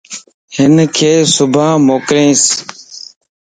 ھنک 0.55 0.95
صبان 1.35 1.75
موڪلينس 1.87 2.43